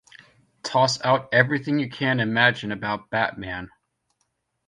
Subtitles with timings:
[0.63, 3.69] Toss out everything you can imagine about Batman!